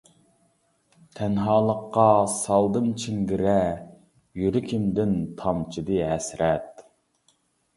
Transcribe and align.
تەنھالىققا 1.17 2.05
سالدىم 2.37 2.87
چىڭ 3.03 3.19
گىرە، 3.33 3.59
يۈرىكىمدىن 4.45 5.15
تامچىدى 5.43 6.01
ھەسرەت. 6.15 6.87